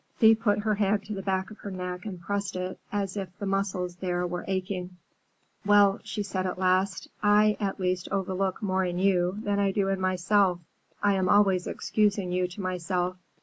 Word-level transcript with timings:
Thea 0.17 0.35
put 0.35 0.57
her 0.61 0.73
hand 0.73 1.03
to 1.05 1.13
the 1.13 1.21
back 1.21 1.51
of 1.51 1.59
her 1.59 1.69
neck 1.69 2.07
and 2.07 2.19
pressed 2.19 2.55
it, 2.55 2.79
as 2.91 3.15
if 3.15 3.37
the 3.37 3.45
muscles 3.45 3.97
there 3.97 4.25
were 4.25 4.43
aching. 4.47 4.97
"Well," 5.63 5.99
she 6.03 6.23
said 6.23 6.47
at 6.47 6.57
last, 6.57 7.07
"I 7.21 7.55
at 7.59 7.79
least 7.79 8.09
overlook 8.11 8.63
more 8.63 8.83
in 8.83 8.97
you 8.97 9.37
than 9.43 9.59
I 9.59 9.69
do 9.71 9.89
in 9.89 10.01
myself. 10.01 10.59
I 11.03 11.13
am 11.13 11.29
always 11.29 11.67
excusing 11.67 12.31
you 12.31 12.47
to 12.47 12.61
myself. 12.61 13.17